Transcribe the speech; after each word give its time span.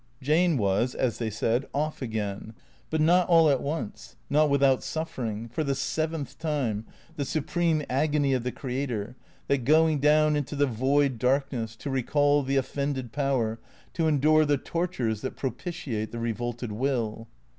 Jane 0.19 0.57
was, 0.57 0.95
as 0.95 1.19
they 1.19 1.29
said," 1.29 1.67
off" 1.75 2.01
again. 2.01 2.55
But 2.89 3.01
not 3.01 3.27
all 3.29 3.51
at 3.51 3.61
once; 3.61 4.15
not 4.31 4.49
without 4.49 4.81
suffering, 4.81 5.47
for 5.47 5.63
the 5.63 5.75
seventh 5.75 6.39
time, 6.39 6.87
the 7.17 7.23
supreme 7.23 7.83
agony 7.87 8.33
of 8.33 8.41
the 8.41 8.51
creator— 8.51 9.15
that 9.47 9.63
going 9.63 9.99
down 9.99 10.35
into 10.35 10.55
the 10.55 10.65
void 10.65 11.19
darkness, 11.19 11.75
to 11.75 11.91
re 11.91 12.01
call 12.01 12.41
the 12.41 12.55
offended 12.57 13.11
Power, 13.11 13.59
to 13.93 14.07
endure 14.07 14.43
the 14.43 14.57
tortures 14.57 15.21
that 15.21 15.37
propitiate 15.37 16.11
the 16.11 16.17
revolted 16.17 16.71
Will. 16.71 17.27